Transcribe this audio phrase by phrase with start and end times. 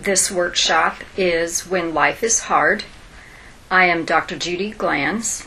[0.00, 2.84] This workshop is When Life is Hard.
[3.70, 4.34] I am Dr.
[4.34, 5.46] Judy Glanz,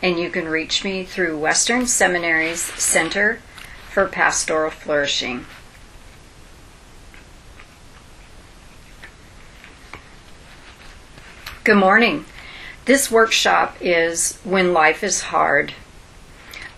[0.00, 3.40] and you can reach me through Western Seminary's Center
[3.90, 5.44] for Pastoral Flourishing.
[11.64, 12.26] Good morning.
[12.84, 15.74] This workshop is When Life is Hard.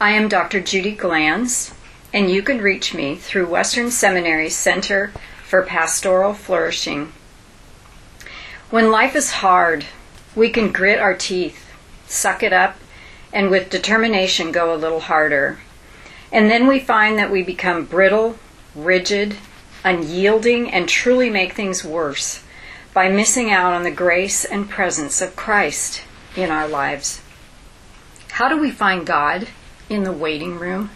[0.01, 0.63] I am Dr.
[0.63, 1.75] Judy Glanz,
[2.15, 5.13] and you can reach me through Western Seminary's Center
[5.53, 7.13] for Pastoral Flourishing.
[8.71, 9.85] When life is hard,
[10.35, 11.71] we can grit our teeth,
[12.07, 12.79] suck it up,
[13.35, 15.59] and with determination go a little harder.
[16.33, 18.39] And then we find that we become brittle,
[18.75, 19.37] rigid,
[19.85, 22.43] unyielding, and truly make things worse
[22.95, 26.01] by missing out on the grace and presence of Christ
[26.35, 27.21] in our lives.
[28.31, 29.49] How do we find God
[29.91, 30.89] in the waiting room,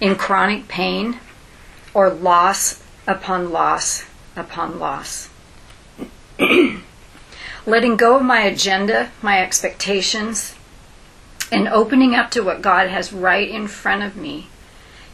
[0.00, 1.20] in chronic pain,
[1.94, 4.04] or loss upon loss
[4.36, 5.28] upon loss?
[7.66, 10.54] Letting go of my agenda, my expectations,
[11.50, 14.48] and opening up to what God has right in front of me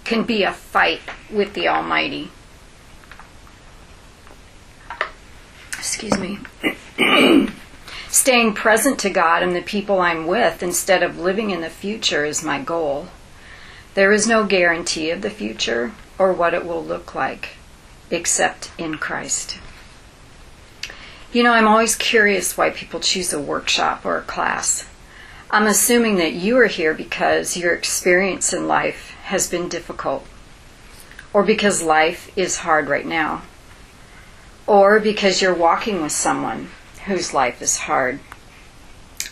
[0.05, 1.01] can be a fight
[1.31, 2.31] with the Almighty.
[5.79, 6.39] excuse me,
[8.09, 12.25] staying present to God and the people I'm with instead of living in the future
[12.25, 13.09] is my goal.
[13.95, 17.58] There is no guarantee of the future or what it will look like
[18.11, 19.59] except in Christ.
[21.33, 24.89] You know, I'm always curious why people choose a workshop or a class.
[25.51, 30.27] I'm assuming that you are here because your experience in life has been difficult
[31.33, 33.43] or because life is hard right now
[34.67, 36.69] or because you're walking with someone
[37.07, 38.21] whose life is hard.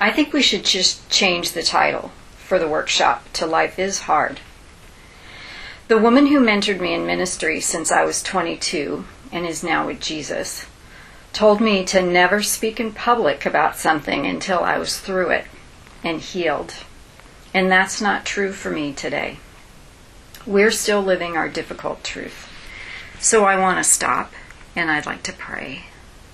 [0.00, 4.40] I think we should just change the title for the workshop to Life is Hard.
[5.88, 10.00] The woman who mentored me in ministry since I was 22 and is now with
[10.00, 10.66] Jesus
[11.32, 15.44] told me to never speak in public about something until I was through it
[16.02, 16.74] and healed.
[17.54, 19.38] And that's not true for me today.
[20.44, 22.48] We're still living our difficult truth.
[23.20, 24.32] So I want to stop
[24.74, 25.84] and I'd like to pray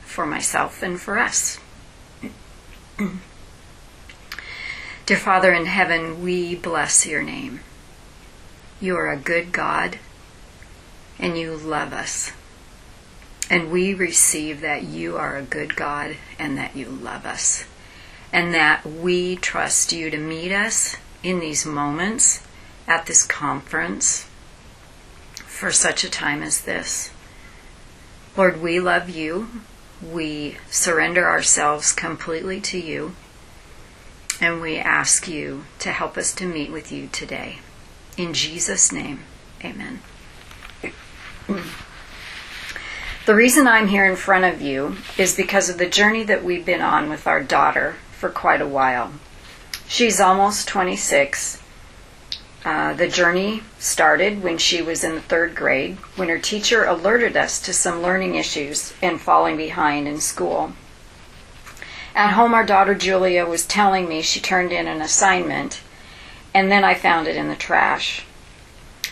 [0.02, 1.58] for myself and for us.
[5.04, 7.60] Dear Father in heaven, we bless your name.
[8.82, 10.00] You are a good God
[11.16, 12.32] and you love us.
[13.48, 17.64] And we receive that you are a good God and that you love us.
[18.32, 22.42] And that we trust you to meet us in these moments
[22.88, 24.26] at this conference
[25.46, 27.12] for such a time as this.
[28.36, 29.46] Lord, we love you.
[30.02, 33.14] We surrender ourselves completely to you.
[34.40, 37.60] And we ask you to help us to meet with you today.
[38.16, 39.20] In Jesus' name,
[39.64, 40.00] amen.
[43.24, 46.66] The reason I'm here in front of you is because of the journey that we've
[46.66, 49.12] been on with our daughter for quite a while.
[49.86, 51.62] She's almost 26
[52.64, 57.36] uh, the journey started when she was in the third grade, when her teacher alerted
[57.36, 60.72] us to some learning issues and falling behind in school.
[62.14, 65.80] At home, our daughter Julia was telling me she turned in an assignment,
[66.54, 68.24] and then I found it in the trash.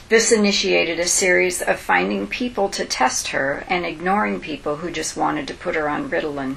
[0.08, 5.16] This initiated a series of finding people to test her and ignoring people who just
[5.16, 6.56] wanted to put her on Ritalin.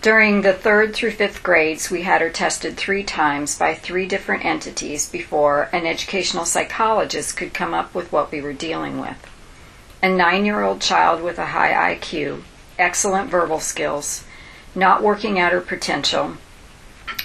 [0.00, 4.44] During the third through fifth grades, we had her tested three times by three different
[4.44, 9.16] entities before an educational psychologist could come up with what we were dealing with.
[10.00, 12.42] A nine year old child with a high IQ,
[12.78, 14.22] excellent verbal skills,
[14.76, 16.36] not working at her potential,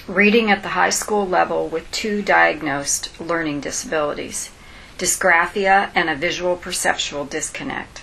[0.06, 4.50] reading at the high school level with two diagnosed learning disabilities
[4.98, 8.02] dysgraphia and a visual perceptual disconnect.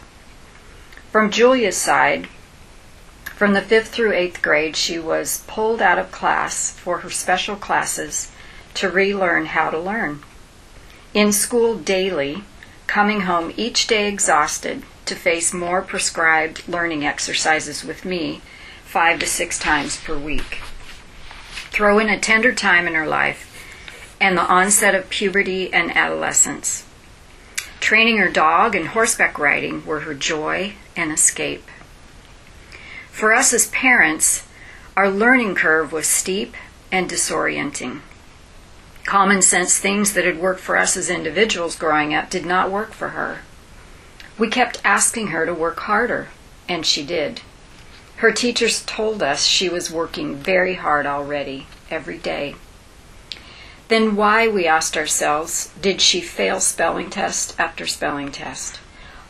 [1.11, 2.27] From Julia's side,
[3.23, 7.55] from the fifth through eighth grade, she was pulled out of class for her special
[7.55, 8.31] classes
[8.75, 10.21] to relearn how to learn.
[11.13, 12.43] In school daily,
[12.87, 18.41] coming home each day exhausted to face more prescribed learning exercises with me
[18.83, 20.59] five to six times per week.
[21.71, 23.47] Throw in a tender time in her life
[24.19, 26.85] and the onset of puberty and adolescence.
[27.79, 31.67] Training her dog and horseback riding were her joy and escape.
[33.09, 34.47] For us as parents,
[34.95, 36.55] our learning curve was steep
[36.91, 38.01] and disorienting.
[39.05, 42.91] Common sense things that had worked for us as individuals growing up did not work
[42.91, 43.39] for her.
[44.37, 46.27] We kept asking her to work harder,
[46.69, 47.41] and she did.
[48.21, 52.53] Her teachers told us she was working very hard already, every day.
[53.87, 58.79] Then why, we asked ourselves, did she fail spelling test after spelling test?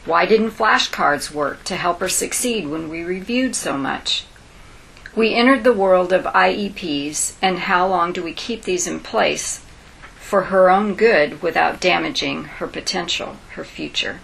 [0.03, 4.25] Why didn't flashcards work to help her succeed when we reviewed so much?
[5.15, 9.63] We entered the world of IEPs, and how long do we keep these in place
[10.19, 14.19] for her own good without damaging her potential, her future?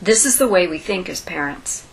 [0.00, 1.87] This is the way we think as parents.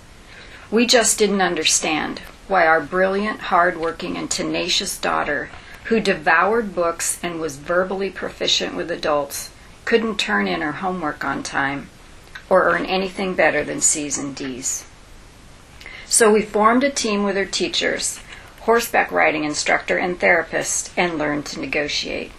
[0.72, 5.50] We just didn't understand why our brilliant, hard-working, and tenacious daughter,
[5.86, 9.52] who devoured books and was verbally proficient with adults,
[9.86, 11.90] couldn't turn in her homework on time
[12.50, 14.86] or earn anything better than C's and D's.
[16.06, 18.20] So we formed a team with her teachers,
[18.62, 22.32] horseback riding instructor, and therapist, and learned to negotiate.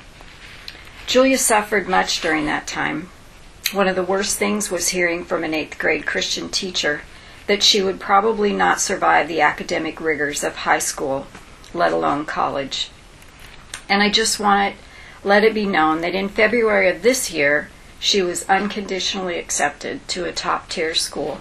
[1.06, 3.10] Julia suffered much during that time.
[3.72, 7.02] One of the worst things was hearing from an eighth grade Christian teacher
[7.46, 11.26] that she would probably not survive the academic rigors of high school,
[11.72, 12.90] let alone college.
[13.88, 17.70] And I just want to let it be known that in February of this year,
[17.98, 21.40] she was unconditionally accepted to a top tier school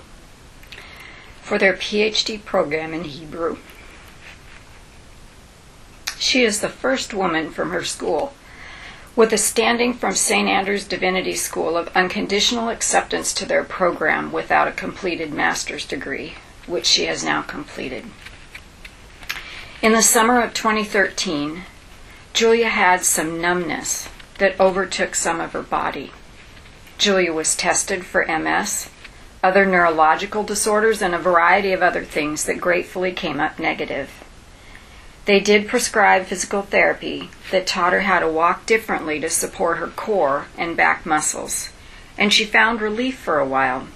[1.42, 3.58] for their PhD program in Hebrew.
[6.18, 8.34] She is the first woman from her school
[9.16, 10.50] with a standing from St.
[10.50, 16.34] Andrew's Divinity School of unconditional acceptance to their program without a completed master's degree,
[16.68, 18.06] which she has now completed.
[19.82, 21.64] In the summer of 2013,
[22.34, 24.10] Julia had some numbness
[24.40, 26.12] that overtook some of her body.
[26.98, 28.90] Julia was tested for MS,
[29.42, 34.25] other neurological disorders, and a variety of other things that gratefully came up negative.
[35.26, 39.88] They did prescribe physical therapy that taught her how to walk differently to support her
[39.88, 41.70] core and back muscles,
[42.16, 43.88] and she found relief for a while.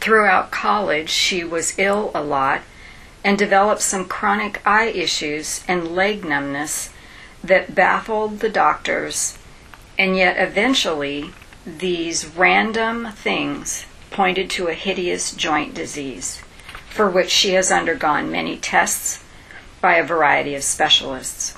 [0.00, 2.62] Throughout college, she was ill a lot
[3.24, 6.90] and developed some chronic eye issues and leg numbness
[7.42, 9.38] that baffled the doctors,
[9.98, 11.32] and yet eventually
[11.66, 16.42] these random things pointed to a hideous joint disease
[16.88, 19.22] for which she has undergone many tests
[19.82, 21.54] by a variety of specialists.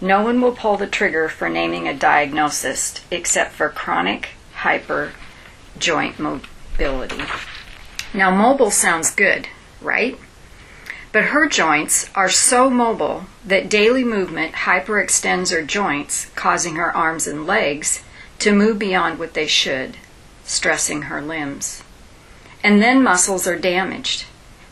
[0.00, 5.12] No one will pull the trigger for naming a diagnosis except for chronic hyper
[5.78, 7.22] joint mobility.
[8.12, 9.48] Now, mobile sounds good,
[9.80, 10.18] right?
[11.12, 17.28] But her joints are so mobile that daily movement hyperextends her joints, causing her arms
[17.28, 18.02] and legs
[18.40, 19.96] to move beyond what they should,
[20.44, 21.84] stressing her limbs.
[22.64, 24.24] And then muscles are damaged.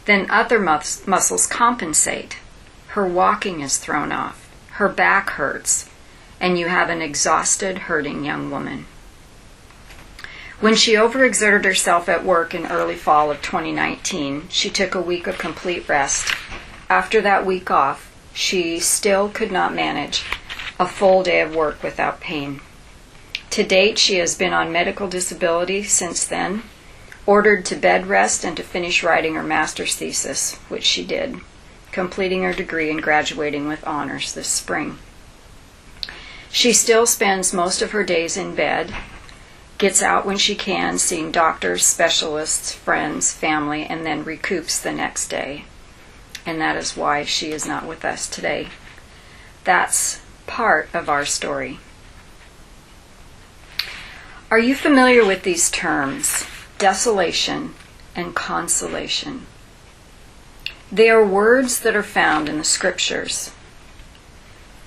[0.05, 2.39] Then other mus- muscles compensate,
[2.93, 5.89] her walking is thrown off, her back hurts,
[6.39, 8.85] and you have an exhausted, hurting young woman.
[10.61, 15.27] When she overexerted herself at work in early fall of 2019, she took a week
[15.27, 16.35] of complete rest.
[16.91, 20.23] After that week off, she still could not manage
[20.79, 22.61] a full day of work without pain.
[23.51, 26.63] To date, she has been on medical disability since then,
[27.25, 31.41] ordered to bed rest and to finish writing her master's thesis, which she did
[31.93, 34.99] completing her degree and graduating with honors this spring.
[36.51, 38.95] She still spends most of her days in bed,
[39.79, 45.29] gets out when she can, seeing doctors, specialists, friends, family, and then recoups the next
[45.29, 45.65] day.
[46.45, 48.69] And that is why she is not with us today.
[49.65, 51.79] That's part of our story.
[54.51, 56.45] Are you familiar with these terms,
[56.79, 57.75] desolation
[58.15, 59.47] and consolation?
[60.93, 63.51] They are words that are found in the scriptures.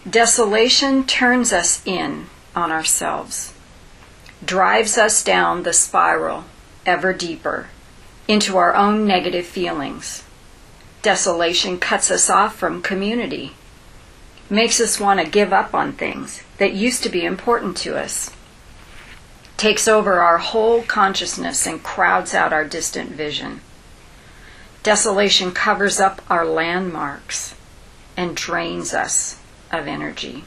[0.07, 3.55] Desolation turns us in on ourselves,
[4.45, 6.43] drives us down the spiral
[6.85, 7.69] ever deeper
[8.27, 10.23] into our own negative feelings.
[11.01, 13.53] Desolation cuts us off from community,
[14.47, 18.29] makes us want to give up on things that used to be important to us,
[19.57, 23.61] takes over our whole consciousness and crowds out our distant vision.
[24.85, 27.55] Desolation covers up our landmarks
[28.15, 30.43] and drains us of energy.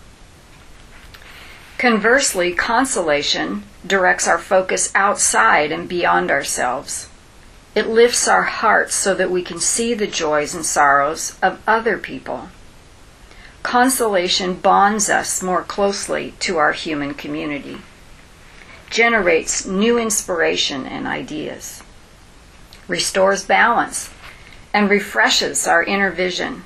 [1.77, 7.09] Conversely, consolation directs our focus outside and beyond ourselves.
[7.75, 11.99] It lifts our hearts so that we can see the joys and sorrows of other
[11.99, 12.51] people.
[13.65, 17.79] Consolation bonds us more closely to our human community,
[18.89, 21.83] generates new inspiration and ideas,
[22.87, 24.11] restores balance
[24.73, 26.65] and refreshes our inner vision.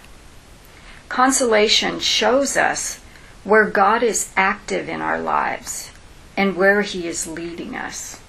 [1.09, 3.01] Consolation shows us
[3.45, 5.91] where God is active in our lives
[6.37, 8.21] and where He is leading us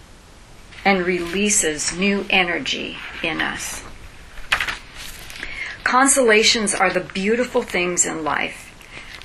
[0.85, 3.83] and releases new energy in us.
[5.83, 8.69] Consolations are the beautiful things in life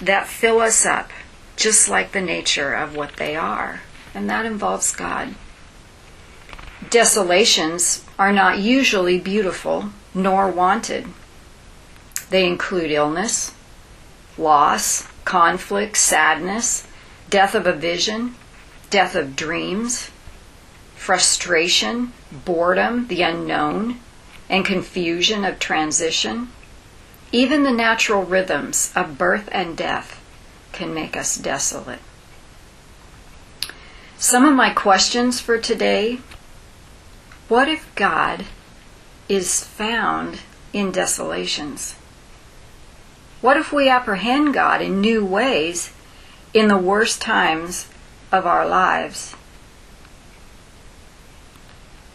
[0.00, 1.11] that fill us up
[1.57, 3.81] just like the nature of what they are,
[4.14, 5.35] and that involves God.
[6.88, 11.07] Desolations are not usually beautiful nor wanted.
[12.31, 13.53] They include illness,
[14.37, 16.87] loss, conflict, sadness,
[17.31, 18.35] death of a vision,
[18.91, 20.11] death of dreams,
[20.97, 22.12] frustration,
[22.45, 24.00] boredom, the unknown,
[24.49, 26.50] and confusion of transition.
[27.33, 30.23] Even the natural rhythms of birth and death
[30.73, 32.00] can make us desolate.
[34.17, 36.19] Some of my questions for today
[37.49, 38.45] what if God
[39.28, 40.40] is found
[40.73, 41.94] in desolations?
[43.40, 45.92] What if we apprehend God in new ways
[46.52, 47.88] in the worst times
[48.32, 49.35] of our lives?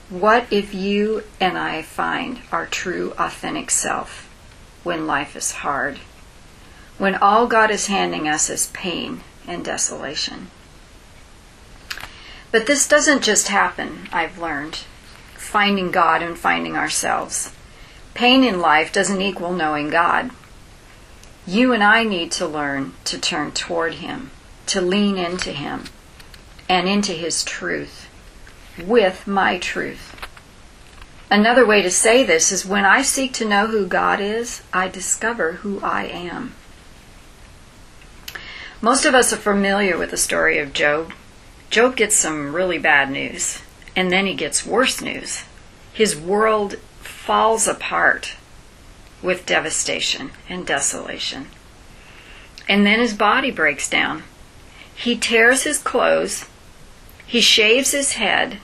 [0.09, 4.29] What if you and I find our true, authentic self
[4.83, 5.99] when life is hard?
[6.97, 10.47] When all God is handing us is pain and desolation?
[12.51, 14.81] But this doesn't just happen, I've learned.
[15.53, 17.53] Finding God and finding ourselves.
[18.15, 20.31] Pain in life doesn't equal knowing God.
[21.45, 24.31] You and I need to learn to turn toward Him,
[24.65, 25.83] to lean into Him,
[26.67, 28.09] and into His truth,
[28.83, 30.15] with my truth.
[31.29, 34.87] Another way to say this is when I seek to know who God is, I
[34.87, 36.55] discover who I am.
[38.81, 41.13] Most of us are familiar with the story of Job.
[41.69, 43.61] Job gets some really bad news,
[43.95, 45.43] and then he gets worse news.
[45.93, 48.35] His world falls apart
[49.21, 51.47] with devastation and desolation.
[52.67, 54.23] And then his body breaks down.
[54.95, 56.45] He tears his clothes,
[57.25, 58.59] he shaves his head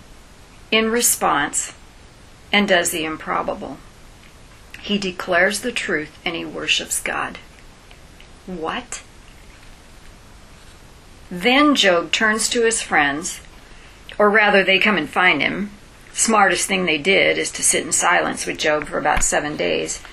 [0.72, 1.74] in response,
[2.52, 3.78] and does the improbable.
[4.82, 7.38] He declares the truth and he worships God.
[8.46, 9.04] What?
[11.30, 13.42] Then Job turns to his friends,
[14.20, 15.72] or rather, they come and find him.
[16.14, 20.04] Smartest thing they did is to sit in silence with Job for about seven days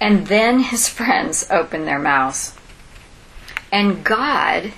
[0.00, 2.54] and then his friends open their mouths.
[3.70, 4.72] And God,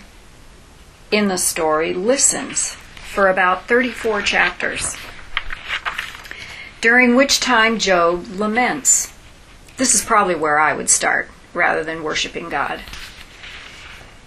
[1.10, 2.74] in the story, listens
[3.12, 4.96] for about 34 chapters,
[6.80, 9.12] during which time Job laments.
[9.76, 12.80] This is probably where I would start rather than worshiping God.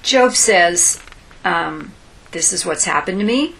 [0.02, 1.02] Job says,
[1.46, 1.94] um,
[2.32, 3.56] This is what's happened to me.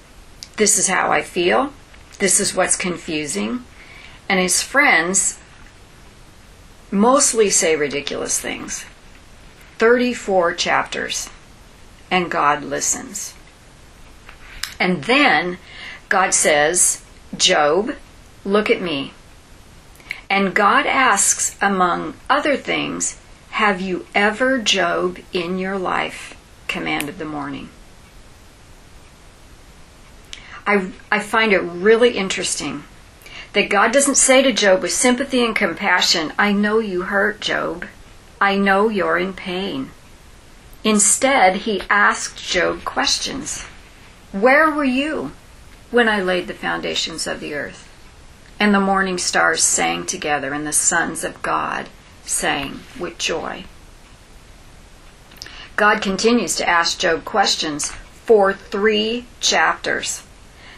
[0.58, 1.74] This is how I feel.
[2.20, 3.66] This is what's confusing.
[4.30, 5.40] And his friends
[6.92, 8.86] mostly say ridiculous things.
[9.80, 11.30] 34 chapters,
[12.12, 13.34] and God listens.
[14.80, 15.58] And then
[16.10, 17.04] God says,
[17.36, 17.96] Job,
[18.46, 19.14] look at me.
[20.30, 23.20] And God asks, among other things,
[23.52, 27.70] Have you ever, Job, in your life commanded the morning?
[30.66, 32.84] I, I find it really interesting
[33.54, 37.86] that God doesn't say to Job with sympathy and compassion, I know you hurt, Job.
[38.42, 39.92] I know you're in pain.
[40.84, 43.64] Instead, he asked Job questions.
[44.32, 45.32] Where were you
[45.92, 47.90] when I laid the foundations of the earth?
[48.60, 51.90] And the morning stars sang together, and the sons of God
[52.24, 53.66] sang with joy.
[55.76, 57.92] God continues to ask Job questions
[58.26, 60.23] for three chapters.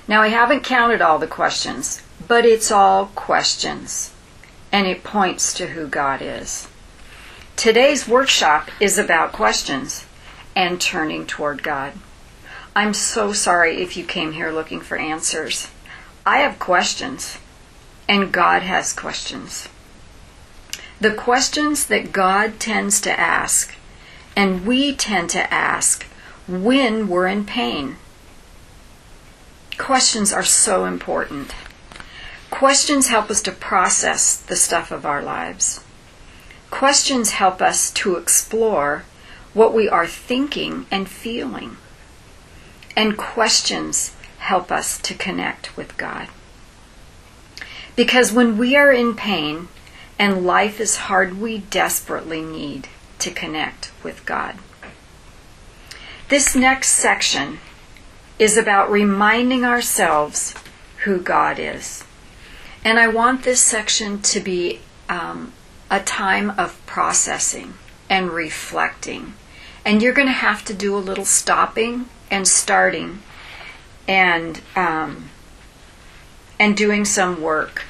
[0.07, 4.13] Now, I haven't counted all the questions, but it's all questions,
[4.71, 6.67] and it points to who God is.
[7.55, 10.05] Today's workshop is about questions
[10.55, 11.93] and turning toward God.
[12.75, 15.69] I'm so sorry if you came here looking for answers.
[16.25, 17.39] I have questions,
[18.07, 19.69] and God has questions.
[21.01, 23.73] The questions that God tends to ask,
[24.35, 26.05] and we tend to ask
[26.47, 27.97] when we're in pain.
[29.77, 31.53] Questions are so important.
[32.49, 35.81] Questions help us to process the stuff of our lives.
[36.71, 39.03] Questions help us to explore
[39.53, 41.77] what we are thinking and feeling.
[42.95, 46.29] And questions help us to connect with God.
[47.95, 49.67] Because when we are in pain
[50.19, 52.87] and life is hard, we desperately need
[53.19, 54.55] to connect with God.
[56.29, 57.59] This next section
[58.37, 60.53] is about reminding ourselves
[61.03, 62.03] who God is.
[62.83, 65.53] And I want this section to be um,
[65.89, 67.75] a time of processing
[68.09, 69.33] and reflecting.
[69.85, 73.21] And you're going to have to do a little stopping and starting
[74.07, 75.29] and um,
[76.59, 77.83] and doing some work.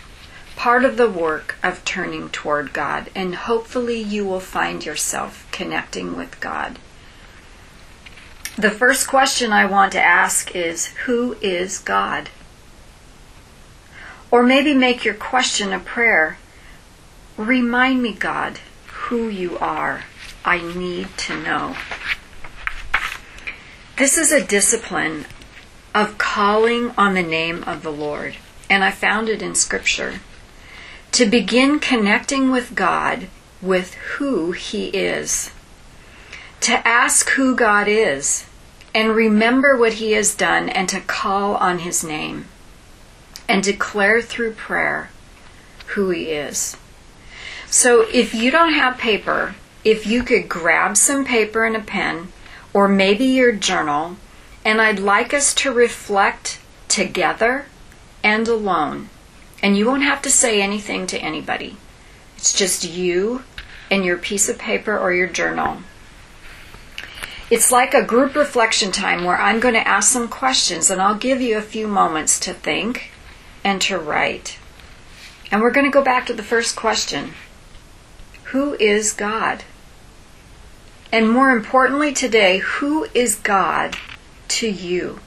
[0.56, 6.16] Part of the work of turning toward God, and hopefully you will find yourself connecting
[6.16, 6.80] with God.
[8.58, 12.30] The first question I want to ask is Who is God?
[14.32, 16.38] Or maybe make your question a prayer.
[17.36, 20.04] Remind me, God, who you are.
[20.46, 21.76] I need to know.
[23.98, 25.26] This is a discipline
[25.94, 28.36] of calling on the name of the Lord,
[28.70, 30.22] and I found it in Scripture.
[31.14, 33.28] To begin connecting with God
[33.62, 35.52] with who He is.
[36.66, 38.48] To ask who God is
[38.92, 42.46] and remember what He has done and to call on His name
[43.48, 45.12] and declare through prayer
[45.90, 46.76] who He is.
[47.68, 49.54] So if you don't have paper,
[49.84, 52.30] if you could grab some paper and a pen,
[52.74, 54.18] or maybe your journal,
[54.66, 57.68] and I'd like us to reflect together
[58.24, 59.10] and alone.
[59.62, 61.78] And you won't have to say anything to anybody.
[62.38, 63.44] It's just you
[63.92, 65.84] and your piece of paper or your journal.
[67.52, 71.16] It's like a group reflection time where I'm going to ask some questions and I'll
[71.16, 73.12] give you a few moments to think
[73.64, 74.58] and to write.
[75.52, 77.34] And we're going to go back to the first question
[78.46, 79.64] Who is God?
[81.12, 83.96] And more importantly today, who is God
[84.48, 85.20] to you?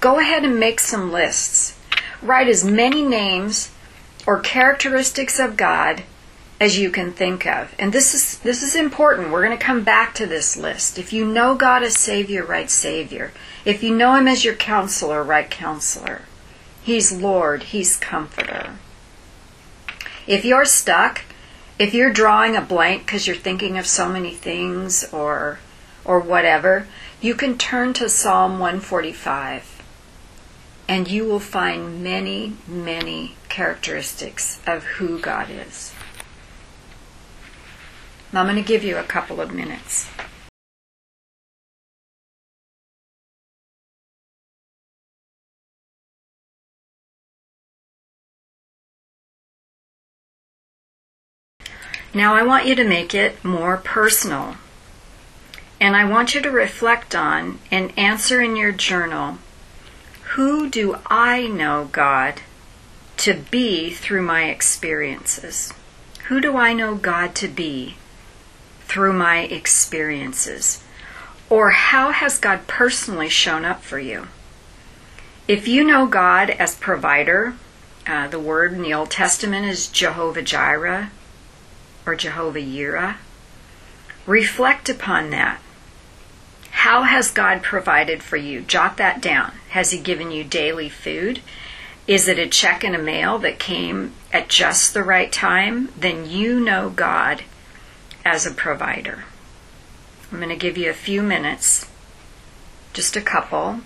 [0.00, 1.78] Go ahead and make some lists.
[2.20, 3.70] Write as many names
[4.26, 6.02] or characteristics of God
[6.60, 7.74] as you can think of.
[7.78, 9.30] And this is this is important.
[9.30, 10.98] We're going to come back to this list.
[10.98, 13.32] If you know God as Savior, write Savior.
[13.64, 16.22] If you know him as your counselor, write counselor.
[16.82, 18.76] He's Lord, he's comforter.
[20.26, 21.22] If you're stuck,
[21.78, 25.58] if you're drawing a blank because you're thinking of so many things or
[26.04, 26.86] or whatever,
[27.22, 29.82] you can turn to Psalm 145
[30.88, 35.89] and you will find many, many characteristics of who God is.
[38.32, 40.08] Now I'm going to give you a couple of minutes.
[52.12, 54.56] Now I want you to make it more personal.
[55.80, 59.38] And I want you to reflect on and answer in your journal
[60.34, 62.42] who do I know God
[63.16, 65.72] to be through my experiences?
[66.28, 67.96] Who do I know God to be
[68.90, 70.82] through my experiences?
[71.48, 74.26] Or how has God personally shown up for you?
[75.46, 77.54] If you know God as provider,
[78.04, 81.10] uh, the word in the Old Testament is Jehovah Jireh,
[82.04, 83.16] or Jehovah Yireh.
[84.26, 85.60] Reflect upon that.
[86.70, 88.60] How has God provided for you?
[88.60, 89.52] Jot that down.
[89.70, 91.42] Has He given you daily food?
[92.08, 95.92] Is it a check in a mail that came at just the right time?
[95.96, 97.44] Then you know God
[98.30, 99.24] as a provider.
[100.30, 101.90] I'm going to give you a few minutes,
[102.92, 103.80] just a couple,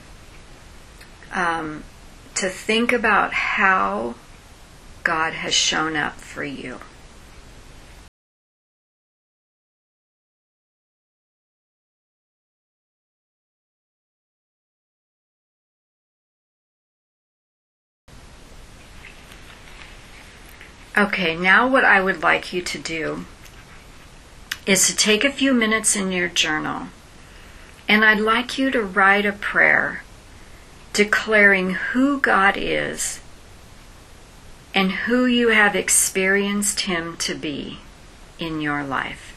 [1.32, 1.82] um,
[2.34, 4.16] to think about how
[5.02, 6.80] God has shown up for you.
[20.98, 23.24] Okay, now what I would like you to do
[24.66, 26.88] is to take a few minutes in your journal
[27.88, 30.02] and I'd like you to write a prayer
[30.92, 33.20] declaring who God is
[34.74, 37.80] and who you have experienced Him to be
[38.38, 39.30] in your life.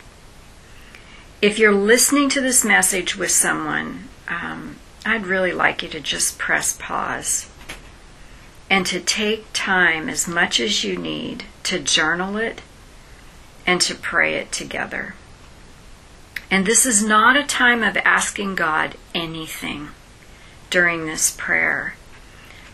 [1.41, 6.39] If you're listening to this message with someone, um, I'd really like you to just
[6.39, 7.49] press pause
[8.69, 12.61] and to take time as much as you need to journal it
[13.67, 15.13] and to pray it together.
[16.49, 19.89] And this is not a time of asking God anything
[20.69, 21.95] during this prayer.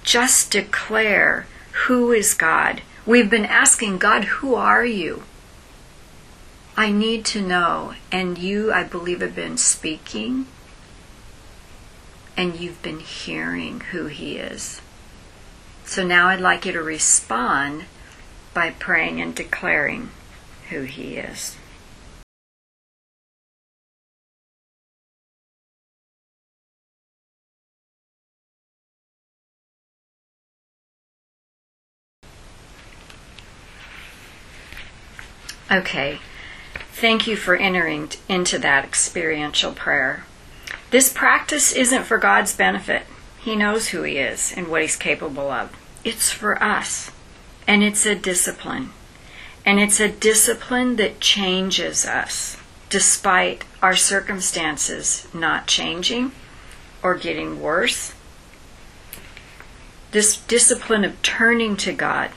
[0.03, 1.47] Just declare
[1.87, 2.83] who is God.
[3.05, 5.23] We've been asking God, who are you?
[6.77, 7.95] I need to know.
[8.11, 10.45] And you, I believe, have been speaking
[12.37, 14.81] and you've been hearing who He is.
[15.85, 17.85] So now I'd like you to respond
[18.53, 20.09] by praying and declaring
[20.69, 21.57] who He is.
[35.71, 36.19] Okay,
[36.91, 40.23] thank you for entering into that experiential prayer.
[40.91, 43.03] This practice isn't for God's benefit.
[43.39, 45.75] He knows who He is and what He's capable of.
[46.03, 47.09] It's for us.
[47.65, 48.91] And it's a discipline.
[49.65, 52.57] And it's a discipline that changes us
[52.89, 56.31] despite our circumstances not changing
[57.01, 58.13] or getting worse.
[60.11, 62.31] This discipline of turning to God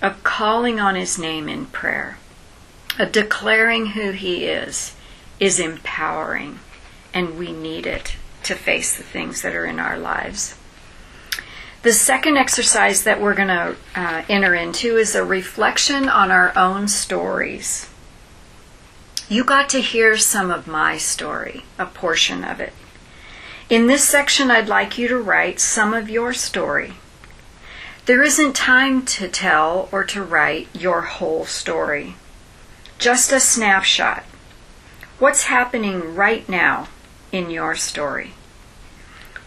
[0.00, 2.18] of calling on His name in prayer,
[2.98, 4.94] of declaring who He is,
[5.40, 6.60] is empowering,
[7.12, 10.56] and we need it to face the things that are in our lives.
[11.82, 16.52] The second exercise that we're going to uh, enter into is a reflection on our
[16.56, 17.88] own stories.
[19.28, 22.72] You got to hear some of my story, a portion of it.
[23.70, 26.94] In this section, I'd like you to write some of your story.
[28.06, 32.16] There isn't time to tell or to write your whole story,
[32.98, 34.24] just a snapshot.
[35.18, 36.88] What's happening right now
[37.30, 38.32] in your story?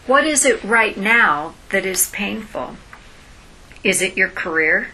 [0.06, 2.76] What is it right now that is painful?
[3.84, 4.88] Is it your career?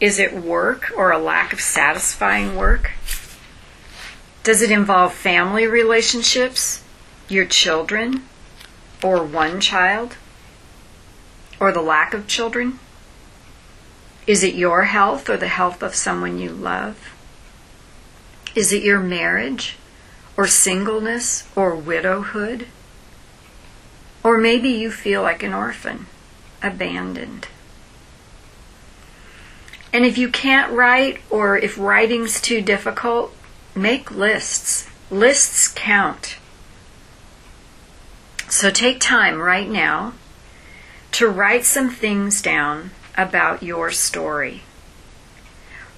[0.00, 2.92] Is it work or a lack of satisfying work?
[4.44, 6.82] Does it involve family relationships,
[7.28, 8.24] your children,
[9.02, 10.16] or one child,
[11.60, 12.78] or the lack of children?
[14.26, 17.12] Is it your health or the health of someone you love?
[18.54, 19.76] Is it your marriage,
[20.34, 22.68] or singleness, or widowhood?
[24.22, 26.06] Or maybe you feel like an orphan,
[26.62, 27.48] abandoned.
[29.92, 33.34] And if you can't write or if writing's too difficult,
[33.74, 34.88] make lists.
[35.10, 36.36] Lists count.
[38.48, 40.14] So take time right now
[41.12, 44.62] to write some things down about your story.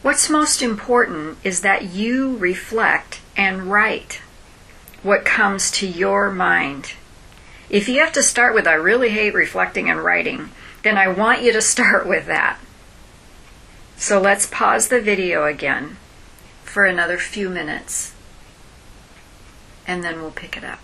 [0.02, 4.20] What's most important is that you reflect and write
[5.02, 6.94] what comes to your mind.
[7.70, 10.50] If you have to start with, I really hate reflecting and writing,
[10.82, 12.58] then I want you to start with that.
[13.96, 15.96] So let's pause the video again
[16.64, 18.12] for another few minutes,
[19.86, 20.80] and then we'll pick it up.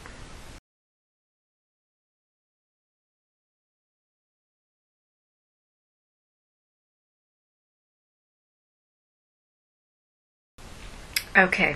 [11.37, 11.75] Okay.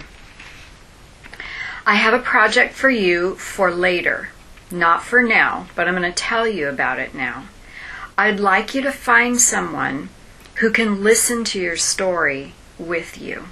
[1.85, 4.29] I have a project for you for later.
[4.71, 7.47] Not for now, but I'm going to tell you about it now.
[8.17, 10.11] I'd like you to find someone
[10.57, 13.47] who can listen to your story with you.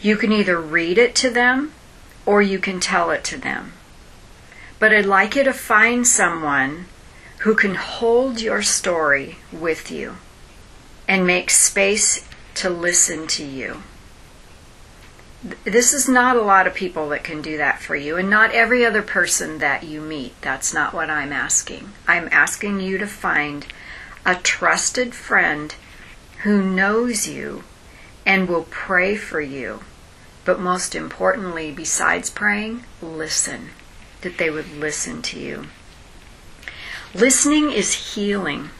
[0.00, 1.72] You can either read it to them
[2.26, 3.72] or you can tell it to them.
[4.78, 6.86] But I'd like you to find someone
[7.40, 10.16] who can hold your story with you
[11.08, 13.82] and make space to listen to you
[15.42, 18.52] this is not a lot of people that can do that for you, and not
[18.52, 20.34] every other person that you meet.
[20.42, 21.92] That's not what I'm asking.
[22.06, 23.66] I'm asking you to find
[24.26, 25.74] a trusted friend
[26.42, 27.64] who knows you
[28.26, 29.80] and will pray for you.
[30.44, 33.70] But most importantly, besides praying, listen,
[34.20, 35.66] that they would listen to you.
[37.14, 38.70] Listening is healing.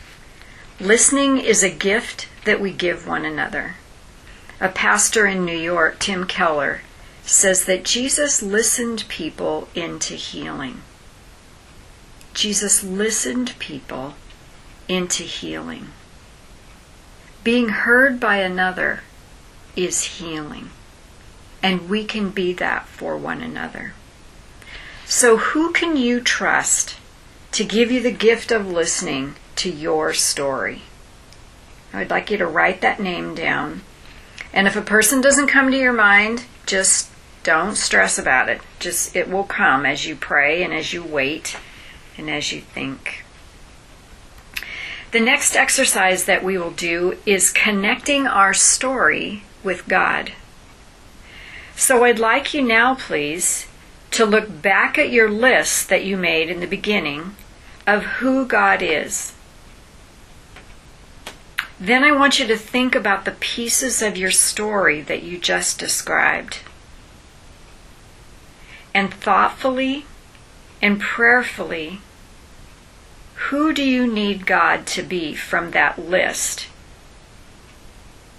[0.79, 3.77] Listening is a gift that we give one another.
[4.62, 6.83] A pastor in New York, Tim Keller,
[7.25, 10.83] says that Jesus listened people into healing.
[12.35, 14.16] Jesus listened people
[14.87, 15.88] into healing.
[17.42, 19.01] Being heard by another
[19.77, 20.68] is healing,
[21.62, 23.94] and we can be that for one another.
[25.07, 26.96] So, who can you trust
[27.53, 30.83] to give you the gift of listening to your story?
[31.94, 33.83] I'd like you to write that name down
[34.53, 37.11] and if a person doesn't come to your mind, just
[37.43, 38.61] don't stress about it.
[38.79, 41.57] Just it will come as you pray and as you wait
[42.19, 43.25] and as you think.
[45.13, 50.33] The next exercise that we will do is connecting our story with God.
[51.75, 53.67] So I'd like you now, please,
[54.13, 57.35] to look back at your list that you made in the beginning
[57.87, 59.33] of who God is.
[61.81, 65.79] Then I want you to think about the pieces of your story that you just
[65.79, 66.59] described.
[68.93, 70.05] And thoughtfully
[70.83, 72.03] and prayerfully,
[73.49, 76.66] who do you need God to be from that list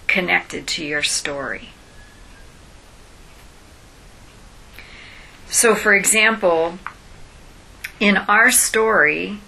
[0.06, 1.69] connected to your story?
[5.49, 6.77] So, for example,
[7.99, 9.39] in our story,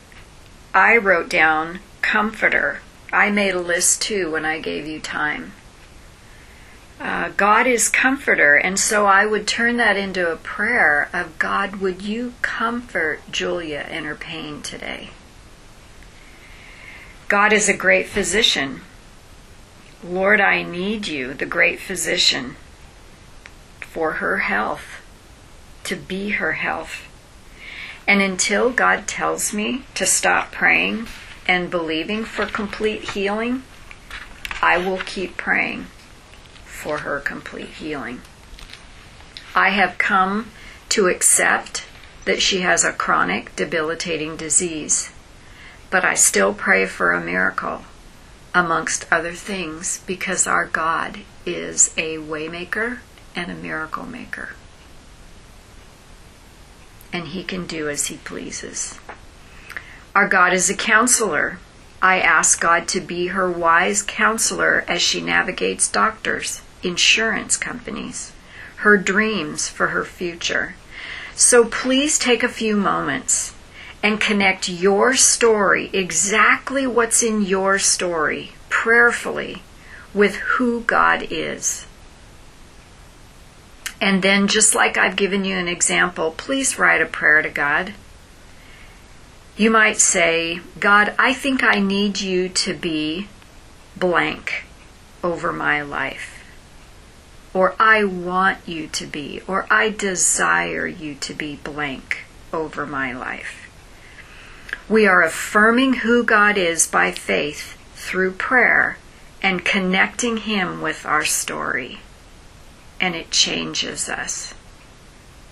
[0.73, 2.79] I wrote down comforter
[3.13, 5.53] I made a list too when I gave you time.
[6.99, 11.75] Uh, God is comforter, and so I would turn that into a prayer of God,
[11.77, 15.09] would you comfort Julia in her pain today?
[17.27, 18.81] God is a great physician.
[20.03, 22.55] Lord, I need you, the great physician,
[23.81, 25.01] for her health,
[25.83, 27.07] to be her health.
[28.07, 31.07] And until God tells me to stop praying,
[31.47, 33.63] and believing for complete healing,
[34.61, 35.87] I will keep praying
[36.65, 38.21] for her complete healing.
[39.55, 40.51] I have come
[40.89, 41.85] to accept
[42.25, 45.11] that she has a chronic, debilitating disease,
[45.89, 47.83] but I still pray for a miracle,
[48.55, 52.99] amongst other things, because our God is a waymaker
[53.35, 54.49] and a miracle maker.
[57.11, 58.97] And he can do as he pleases.
[60.15, 61.57] Our God is a counselor.
[61.99, 68.31] I ask God to be her wise counselor as she navigates doctors, insurance companies,
[68.77, 70.75] her dreams for her future.
[71.33, 73.55] So please take a few moments
[74.03, 79.63] and connect your story, exactly what's in your story, prayerfully
[80.13, 81.87] with who God is.
[83.99, 87.93] And then, just like I've given you an example, please write a prayer to God.
[89.55, 93.27] You might say, God, I think I need you to be
[93.95, 94.65] blank
[95.23, 96.43] over my life.
[97.53, 103.13] Or I want you to be, or I desire you to be blank over my
[103.13, 103.69] life.
[104.89, 108.97] We are affirming who God is by faith through prayer
[109.41, 111.99] and connecting Him with our story.
[112.99, 114.55] And it changes us.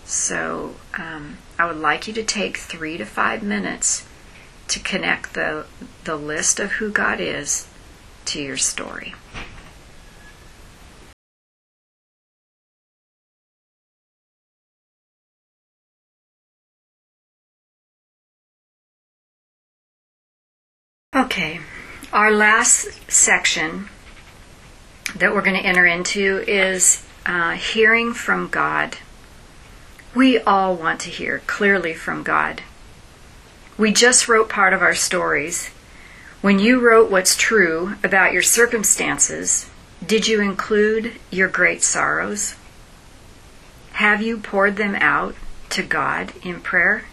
[0.06, 4.08] So um, I would like you to take three to five minutes
[4.70, 5.68] to connect the,
[6.06, 7.68] the list of who God is
[8.26, 9.14] to your story.
[21.16, 21.60] Okay,
[22.12, 23.88] our last section
[25.16, 28.98] that we're going to enter into is uh, hearing from God.
[30.14, 32.64] We all want to hear clearly from God.
[33.78, 35.70] We just wrote part of our stories.
[36.42, 39.70] When you wrote what's true about your circumstances,
[40.06, 42.56] did you include your great sorrows?
[43.94, 45.36] Have you poured them out
[45.70, 47.06] to God in prayer?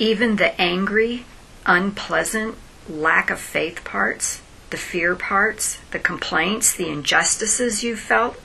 [0.00, 1.26] Even the angry,
[1.64, 2.56] unpleasant,
[2.88, 8.40] lack of faith parts, the fear parts, the complaints, the injustices you felt?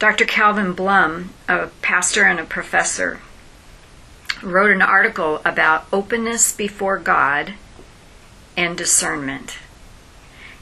[0.00, 0.24] Dr.
[0.24, 3.20] Calvin Blum, a pastor and a professor,
[4.42, 7.52] wrote an article about openness before God
[8.56, 9.58] and discernment,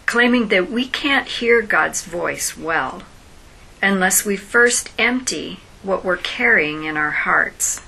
[0.07, 3.05] claiming that we can't hear God's voice well
[3.81, 7.81] unless we first empty what we're carrying in our hearts.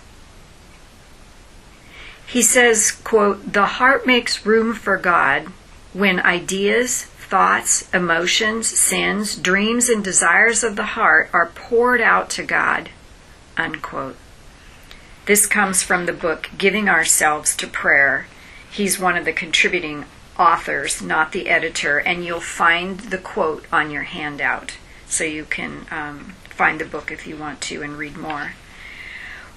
[2.29, 5.49] He says, quote, "The heart makes room for God
[5.93, 12.43] when ideas, thoughts, emotions, sins, dreams, and desires of the heart are poured out to
[12.43, 12.91] God.
[13.57, 14.17] Unquote.
[15.27, 18.27] This comes from the book Giving Ourselves to Prayer.
[18.69, 20.07] He's one of the contributing
[20.39, 25.87] authors, not the editor, and you'll find the quote on your handout so you can
[25.93, 28.55] um, find the book if you want to and read more.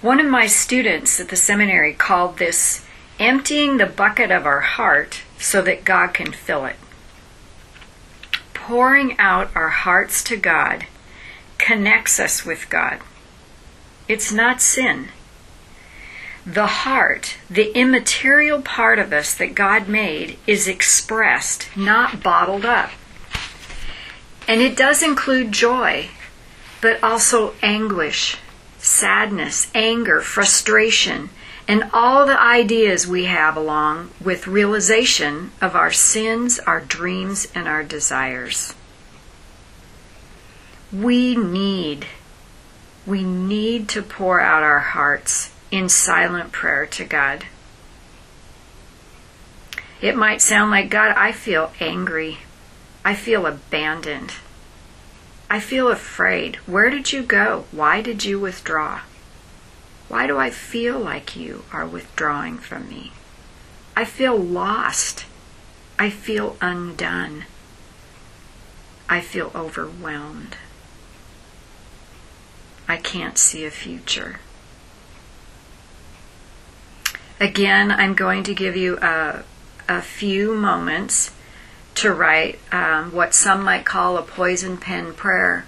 [0.01, 2.86] One of my students at the seminary called this
[3.19, 6.75] emptying the bucket of our heart so that God can fill it.
[8.67, 10.86] Pouring out our hearts to God
[11.58, 13.02] connects us with God.
[14.08, 15.10] It's not sin.
[16.45, 22.91] The heart, the immaterial part of us that God made, is expressed, not bottled up.
[24.47, 26.08] And it does include joy,
[26.80, 28.38] but also anguish,
[28.78, 31.32] sadness, anger, frustration,
[31.67, 37.67] and all the ideas we have along with realization of our sins, our dreams, and
[37.67, 38.73] our desires.
[40.91, 42.06] We need,
[43.06, 47.45] we need to pour out our hearts in silent prayer to God.
[50.02, 52.39] It might sound like, God, I feel angry.
[53.06, 54.34] I feel abandoned.
[55.49, 56.58] I feel afraid.
[56.67, 57.65] Where did you go?
[57.71, 59.02] Why did you withdraw?
[60.13, 63.13] Why do I feel like you are withdrawing from me?
[63.97, 65.26] I feel lost.
[65.97, 67.45] I feel undone.
[69.10, 70.56] I feel overwhelmed.
[72.88, 74.39] I can't see a future.
[77.39, 79.43] Again, I'm going to give you a,
[79.89, 81.32] a few moments
[81.95, 85.65] to write um, what some might call a poison pen prayer.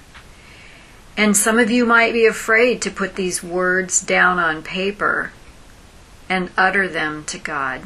[1.18, 5.32] And some of you might be afraid to put these words down on paper
[6.28, 7.84] and utter them to God.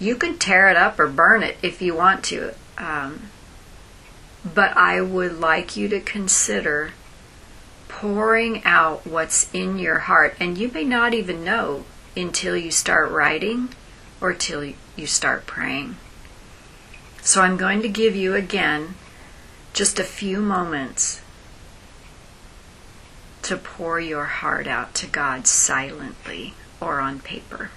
[0.00, 2.54] You can tear it up or burn it if you want to.
[2.76, 3.30] Um,
[4.44, 6.92] but I would like you to consider
[7.86, 10.34] pouring out what's in your heart.
[10.40, 11.84] And you may not even know
[12.16, 13.68] until you start writing
[14.20, 15.96] or till you start praying.
[17.22, 18.96] So I'm going to give you again
[19.72, 21.20] just a few moments
[23.44, 27.70] to pour your heart out to God silently or on paper.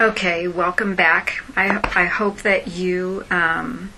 [0.00, 1.42] Okay, welcome back.
[1.56, 3.90] I, I hope that you um,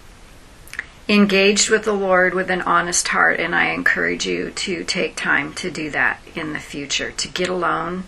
[1.11, 5.53] engaged with the Lord with an honest heart, and I encourage you to take time
[5.55, 8.05] to do that in the future, to get alone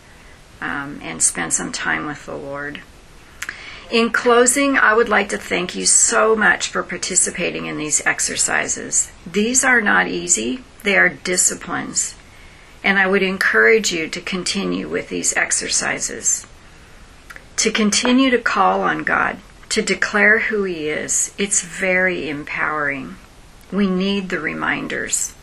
[0.61, 2.81] um, and spend some time with the Lord.
[3.91, 9.11] In closing, I would like to thank you so much for participating in these exercises.
[9.27, 12.15] These are not easy, they are disciplines,
[12.85, 16.47] and I would encourage you to continue with these exercises
[17.57, 19.39] to continue to call on God,
[19.73, 23.17] to declare who He is, it's very empowering.
[23.73, 25.35] We need the reminders.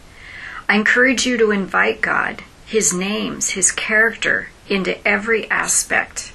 [0.68, 6.32] I encourage you to invite God, His names, His character into every aspect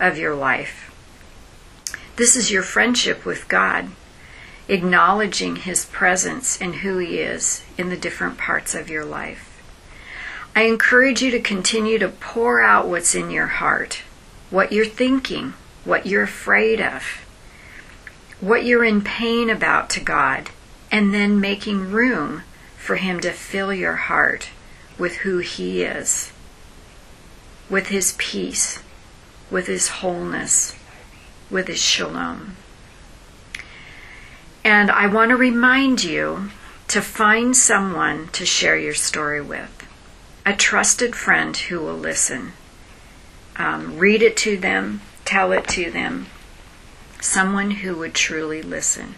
[0.00, 0.90] of your life.
[2.16, 3.88] This is your friendship with God,
[4.66, 9.62] acknowledging His presence and who He is in the different parts of your life.
[10.56, 14.00] I encourage you to continue to pour out what's in your heart
[14.48, 15.52] what you're thinking,
[15.84, 17.23] what you're afraid of,
[18.40, 20.50] what you're in pain about to God,
[20.90, 22.42] and then making room
[22.76, 24.48] for Him to fill your heart
[24.98, 26.32] with who He is,
[27.70, 28.80] with His peace,
[29.50, 30.76] with His wholeness,
[31.50, 32.56] with His shalom.
[34.64, 36.50] And I want to remind you
[36.88, 39.86] to find someone to share your story with,
[40.46, 42.52] a trusted friend who will listen
[43.56, 46.26] um, read it to them, tell it to them,
[47.24, 49.14] someone who would truly listen.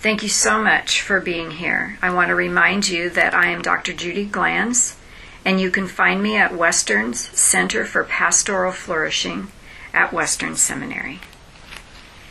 [0.00, 1.98] Thank you so much for being here.
[2.02, 3.92] I want to remind you that I am Dr.
[3.92, 4.96] Judy Glanz,
[5.44, 9.48] and you can find me at Western's Center for Pastoral Flourishing
[9.92, 11.20] at Western Seminary.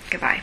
[0.10, 0.42] Goodbye.